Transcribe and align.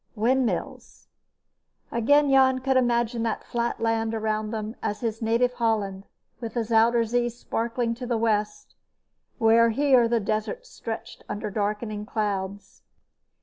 Windmills. 0.15 1.05
Again 1.91 2.31
Jan 2.31 2.57
could 2.57 2.75
imagine 2.75 3.21
the 3.21 3.37
flat 3.45 3.79
land 3.79 4.15
around 4.15 4.49
them 4.49 4.75
as 4.81 5.01
his 5.01 5.21
native 5.21 5.53
Holland, 5.53 6.07
with 6.39 6.55
the 6.55 6.63
Zuider 6.63 7.05
Zee 7.05 7.29
sparkling 7.29 7.93
to 7.93 8.07
the 8.07 8.17
west 8.17 8.73
where 9.37 9.69
here 9.69 10.07
the 10.07 10.19
desert 10.19 10.65
stretched 10.65 11.23
under 11.29 11.51
darkling 11.51 12.07
clouds. 12.07 12.81